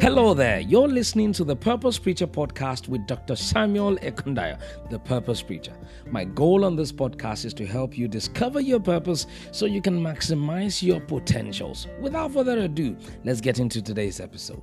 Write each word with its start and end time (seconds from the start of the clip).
Hello 0.00 0.32
there. 0.32 0.60
You're 0.60 0.86
listening 0.86 1.32
to 1.32 1.42
the 1.42 1.56
Purpose 1.56 1.98
Preacher 1.98 2.28
podcast 2.28 2.86
with 2.86 3.04
Dr. 3.08 3.34
Samuel 3.34 3.96
Ekundayo, 3.96 4.56
the 4.90 4.98
Purpose 5.00 5.42
Preacher. 5.42 5.72
My 6.08 6.22
goal 6.22 6.64
on 6.64 6.76
this 6.76 6.92
podcast 6.92 7.44
is 7.44 7.52
to 7.54 7.66
help 7.66 7.98
you 7.98 8.06
discover 8.06 8.60
your 8.60 8.78
purpose 8.78 9.26
so 9.50 9.66
you 9.66 9.82
can 9.82 10.00
maximize 10.00 10.80
your 10.84 11.00
potentials. 11.00 11.88
Without 12.00 12.32
further 12.32 12.60
ado, 12.60 12.96
let's 13.24 13.40
get 13.40 13.58
into 13.58 13.82
today's 13.82 14.20
episode. 14.20 14.62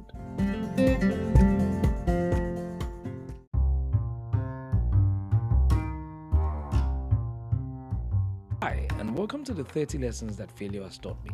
Hi, 8.62 8.88
and 9.00 9.18
welcome 9.18 9.44
to 9.44 9.54
the 9.54 9.66
30 9.66 9.98
lessons 9.98 10.38
that 10.38 10.50
failure 10.50 10.84
has 10.84 10.98
taught 10.98 11.22
me. 11.26 11.32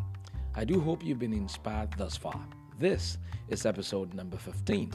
I 0.55 0.65
do 0.65 0.79
hope 0.79 1.05
you've 1.05 1.19
been 1.19 1.33
inspired 1.33 1.91
thus 1.99 2.17
far. 2.17 2.41
This 2.81 3.19
is 3.47 3.67
episode 3.67 4.15
number 4.15 4.37
15. 4.37 4.91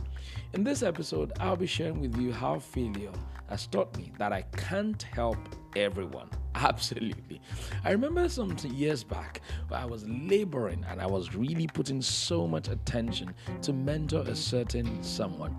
In 0.54 0.64
this 0.64 0.82
episode, 0.82 1.32
I'll 1.38 1.54
be 1.54 1.68
sharing 1.68 2.00
with 2.00 2.16
you 2.16 2.32
how 2.32 2.58
failure 2.58 3.12
has 3.48 3.66
taught 3.66 3.96
me 3.96 4.12
that 4.18 4.32
I 4.32 4.42
can't 4.56 5.02
help 5.02 5.38
everyone. 5.76 6.30
Absolutely. 6.56 7.40
I 7.84 7.90
remember 7.90 8.28
some 8.30 8.56
years 8.64 9.04
back 9.04 9.42
I 9.70 9.84
was 9.84 10.06
laboring 10.08 10.84
and 10.88 11.02
I 11.02 11.06
was 11.06 11.34
really 11.34 11.66
putting 11.66 12.00
so 12.00 12.46
much 12.46 12.68
attention 12.68 13.34
to 13.62 13.72
mentor 13.74 14.22
a 14.22 14.34
certain 14.34 15.02
someone. 15.02 15.54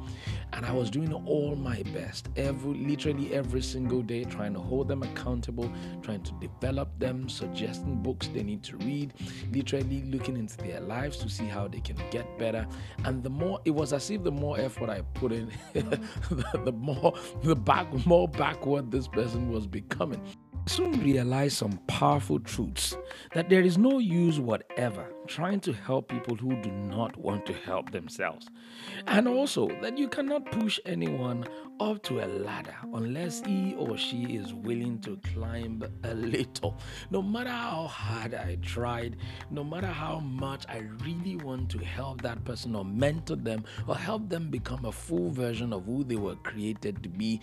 And 0.53 0.65
I 0.65 0.71
was 0.71 0.89
doing 0.89 1.13
all 1.13 1.55
my 1.55 1.83
best, 1.93 2.29
every 2.35 2.73
literally 2.73 3.33
every 3.33 3.61
single 3.61 4.01
day, 4.01 4.23
trying 4.23 4.53
to 4.53 4.59
hold 4.59 4.87
them 4.87 5.03
accountable, 5.03 5.71
trying 6.01 6.23
to 6.23 6.31
develop 6.39 6.97
them, 6.97 7.29
suggesting 7.29 8.01
books 8.01 8.27
they 8.29 8.43
need 8.43 8.63
to 8.63 8.77
read, 8.77 9.13
literally 9.51 10.03
looking 10.03 10.35
into 10.35 10.57
their 10.57 10.79
lives 10.79 11.17
to 11.17 11.29
see 11.29 11.45
how 11.45 11.67
they 11.67 11.81
can 11.81 11.97
get 12.09 12.39
better. 12.39 12.65
And 13.03 13.21
the 13.21 13.29
more 13.29 13.59
it 13.65 13.71
was 13.71 13.93
as 13.93 14.09
if 14.09 14.23
the 14.23 14.31
more 14.31 14.59
effort 14.59 14.89
I 14.89 15.01
put 15.13 15.31
in, 15.31 15.51
the 15.73 16.73
more 16.75 17.13
the 17.43 17.55
back 17.77 18.05
more 18.07 18.27
backward 18.27 18.89
this 18.89 19.07
person 19.07 19.51
was 19.51 19.67
becoming 19.67 20.21
soon 20.67 20.99
realized 21.01 21.57
some 21.57 21.79
powerful 21.87 22.39
truths 22.39 22.97
that 23.33 23.49
there 23.49 23.61
is 23.61 23.77
no 23.77 23.99
use 23.99 24.39
whatever 24.39 25.07
trying 25.27 25.59
to 25.59 25.73
help 25.73 26.07
people 26.07 26.35
who 26.35 26.55
do 26.61 26.71
not 26.71 27.15
want 27.17 27.45
to 27.45 27.53
help 27.53 27.91
themselves. 27.91 28.47
And 29.07 29.27
also 29.27 29.67
that 29.81 29.97
you 29.97 30.07
cannot 30.07 30.51
push 30.51 30.79
anyone 30.85 31.45
up 31.79 32.01
to 32.03 32.23
a 32.23 32.27
ladder 32.27 32.75
unless 32.93 33.41
he 33.45 33.75
or 33.77 33.97
she 33.97 34.35
is 34.35 34.53
willing 34.53 34.99
to 35.01 35.19
climb 35.33 35.83
a 36.03 36.13
little. 36.13 36.79
No 37.11 37.21
matter 37.21 37.49
how 37.49 37.87
hard 37.87 38.33
I 38.33 38.57
tried, 38.61 39.17
no 39.51 39.63
matter 39.63 39.87
how 39.87 40.19
much 40.19 40.65
I 40.67 40.83
really 41.03 41.35
want 41.35 41.69
to 41.71 41.79
help 41.79 42.21
that 42.21 42.43
person 42.45 42.75
or 42.75 42.85
mentor 42.85 43.35
them 43.35 43.63
or 43.87 43.95
help 43.95 44.29
them 44.29 44.49
become 44.49 44.85
a 44.85 44.91
full 44.91 45.29
version 45.29 45.73
of 45.73 45.85
who 45.85 46.03
they 46.03 46.15
were 46.15 46.35
created 46.37 47.03
to 47.03 47.09
be, 47.09 47.41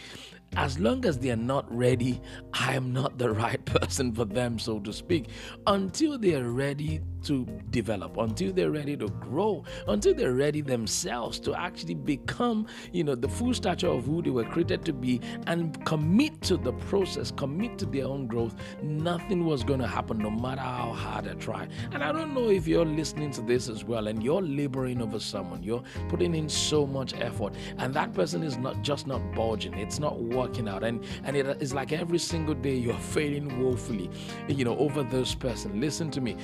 as 0.56 0.78
long 0.78 1.05
as 1.05 1.19
they 1.19 1.30
are 1.30 1.36
not 1.36 1.72
ready, 1.75 2.20
I 2.52 2.75
am 2.75 2.92
not 2.92 3.14
the 3.17 3.31
right 3.45 3.65
person 3.65 4.12
for 4.12 4.25
them, 4.25 4.59
so 4.59 4.79
to 4.81 4.93
speak, 4.93 5.29
until 5.67 6.19
they 6.19 6.34
are 6.34 6.51
ready 6.51 7.01
to 7.25 7.47
develop, 7.70 8.17
until 8.19 8.53
they're 8.53 8.70
ready 8.70 8.97
to 8.97 9.09
grow, 9.09 9.65
until 9.89 10.15
they're 10.15 10.34
ready 10.34 10.61
themselves 10.61 11.41
to 11.41 11.55
actually 11.55 11.95
become, 11.95 12.67
you 12.92 13.03
know, 13.03 13.15
the 13.15 13.29
full 13.29 13.55
stature 13.55 13.89
of 13.89 14.05
who 14.05 14.23
they 14.23 14.31
were 14.31 14.45
created 14.45 14.85
to 14.85 14.92
be 14.92 15.20
and 15.47 15.85
commit 15.85 16.41
to 16.42 16.57
the 16.57 16.73
process, 16.73 17.31
commit 17.31 17.79
to 17.79 17.87
their 17.87 18.07
own 18.07 18.27
growth. 18.27 18.55
Nothing 18.83 19.45
was 19.45 19.65
going 19.65 19.81
to 19.81 19.87
happen 19.87 20.19
no 20.19 20.31
matter 20.31 20.61
how 20.61 20.92
hard 20.92 21.27
I 21.27 21.35
try. 21.35 21.67
And 21.92 22.05
I 22.05 22.12
don't 22.12 22.35
know 22.35 22.51
if 22.51 22.67
you're 22.67 22.85
listening 22.85 23.31
to 23.33 23.41
this 23.41 23.69
as 23.69 23.85
well 23.85 24.09
and 24.09 24.23
you're 24.23 24.42
laboring 24.42 25.01
over 25.01 25.19
someone, 25.19 25.62
you're 25.62 25.83
putting 26.09 26.35
in 26.35 26.48
so 26.48 26.87
much 26.87 27.15
effort, 27.15 27.55
and 27.79 27.95
that 27.95 28.12
person 28.12 28.42
is 28.42 28.57
not 28.59 28.83
just 28.83 29.07
not 29.07 29.20
bulging, 29.35 29.75
it's 29.75 29.98
not 29.98 30.20
working 30.20 30.69
out. 30.69 30.85
And 30.85 31.05
and 31.25 31.36
it 31.36 31.46
is 31.61 31.73
like 31.73 31.92
every 31.92 32.19
single 32.19 32.55
day 32.55 32.77
you're 32.77 32.95
failing 33.05 33.63
woefully, 33.63 34.11
you 34.48 34.65
know, 34.65 34.77
over 34.79 35.03
this 35.03 35.35
person. 35.35 35.81
Listen 35.81 36.11
to 36.11 36.20
me. 36.20 36.37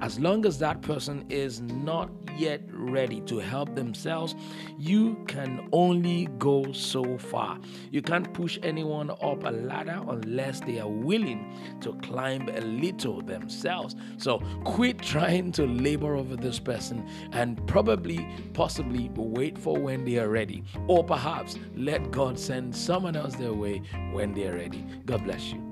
As 0.00 0.18
long 0.18 0.46
as 0.46 0.58
that 0.58 0.82
person 0.82 1.24
is 1.28 1.60
not 1.60 2.10
yet 2.36 2.62
ready 2.72 3.20
to 3.22 3.38
help 3.38 3.74
themselves, 3.74 4.34
you 4.78 5.16
can 5.26 5.68
only 5.72 6.26
go 6.38 6.72
so 6.72 7.18
far. 7.18 7.58
You 7.90 8.02
can't 8.02 8.32
push 8.32 8.58
anyone 8.62 9.10
up 9.10 9.44
a 9.44 9.50
ladder 9.50 10.02
unless 10.08 10.60
they 10.60 10.78
are 10.80 10.88
willing 10.88 11.54
to 11.80 11.94
climb 12.02 12.48
a 12.48 12.60
little 12.60 13.22
themselves. 13.22 13.96
So 14.18 14.40
quit 14.64 15.00
trying 15.00 15.52
to 15.52 15.66
labor 15.66 16.16
over 16.16 16.36
this 16.36 16.58
person 16.58 17.08
and 17.32 17.64
probably, 17.66 18.26
possibly 18.54 19.10
wait 19.14 19.58
for 19.58 19.78
when 19.78 20.04
they 20.04 20.18
are 20.18 20.28
ready. 20.28 20.62
Or 20.86 21.04
perhaps 21.04 21.56
let 21.74 22.10
God 22.10 22.38
send 22.38 22.74
someone 22.74 23.16
else 23.16 23.36
their 23.36 23.52
way 23.52 23.82
when 24.12 24.32
they 24.34 24.46
are 24.48 24.54
ready. 24.54 24.84
God 25.04 25.24
bless 25.24 25.52
you. 25.52 25.65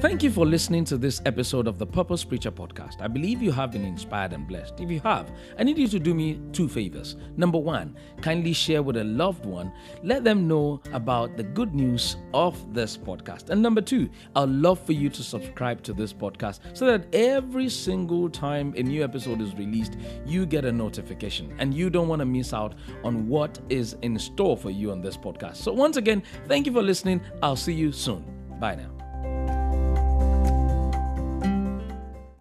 Thank 0.00 0.22
you 0.22 0.30
for 0.30 0.46
listening 0.46 0.86
to 0.86 0.96
this 0.96 1.20
episode 1.26 1.66
of 1.66 1.76
the 1.76 1.86
Purpose 1.86 2.24
Preacher 2.24 2.50
podcast. 2.50 3.02
I 3.02 3.06
believe 3.06 3.42
you 3.42 3.52
have 3.52 3.72
been 3.72 3.84
inspired 3.84 4.32
and 4.32 4.48
blessed. 4.48 4.80
If 4.80 4.90
you 4.90 4.98
have, 5.00 5.30
I 5.58 5.62
need 5.62 5.76
you 5.76 5.88
to 5.88 5.98
do 5.98 6.14
me 6.14 6.40
two 6.52 6.70
favors. 6.70 7.16
Number 7.36 7.58
one, 7.58 7.94
kindly 8.22 8.54
share 8.54 8.82
with 8.82 8.96
a 8.96 9.04
loved 9.04 9.44
one, 9.44 9.70
let 10.02 10.24
them 10.24 10.48
know 10.48 10.80
about 10.94 11.36
the 11.36 11.42
good 11.42 11.74
news 11.74 12.16
of 12.32 12.72
this 12.72 12.96
podcast. 12.96 13.50
And 13.50 13.60
number 13.60 13.82
two, 13.82 14.08
I'd 14.34 14.48
love 14.48 14.80
for 14.80 14.94
you 14.94 15.10
to 15.10 15.22
subscribe 15.22 15.82
to 15.82 15.92
this 15.92 16.14
podcast 16.14 16.60
so 16.74 16.86
that 16.86 17.14
every 17.14 17.68
single 17.68 18.30
time 18.30 18.72
a 18.78 18.82
new 18.82 19.04
episode 19.04 19.42
is 19.42 19.54
released, 19.54 19.98
you 20.24 20.46
get 20.46 20.64
a 20.64 20.72
notification 20.72 21.54
and 21.58 21.74
you 21.74 21.90
don't 21.90 22.08
want 22.08 22.20
to 22.20 22.26
miss 22.26 22.54
out 22.54 22.74
on 23.04 23.28
what 23.28 23.60
is 23.68 23.98
in 24.00 24.18
store 24.18 24.56
for 24.56 24.70
you 24.70 24.92
on 24.92 25.02
this 25.02 25.18
podcast. 25.18 25.56
So, 25.56 25.74
once 25.74 25.98
again, 25.98 26.22
thank 26.48 26.64
you 26.64 26.72
for 26.72 26.82
listening. 26.82 27.20
I'll 27.42 27.54
see 27.54 27.74
you 27.74 27.92
soon. 27.92 28.24
Bye 28.58 28.76
now. 28.76 28.99